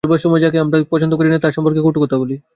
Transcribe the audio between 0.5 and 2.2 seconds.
আমরা পছন্দ করি না, তার সম্পর্কে কটু কথা